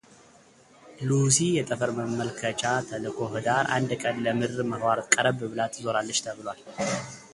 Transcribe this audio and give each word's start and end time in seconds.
ሉሲ 1.07 1.37
የጠፈር 1.57 1.91
መመልከቻ 1.97 2.63
ተልእኮ 2.89 3.19
ህዳር 3.33 3.63
አንድ 3.75 3.91
ቀን 4.01 4.17
ለምድር 4.25 4.59
ምህዋር 4.73 5.01
ቀረብ 5.13 5.39
ብላ 5.53 5.61
ትዞራለች 5.75 6.21
ተብሏል፡፡ 6.27 6.59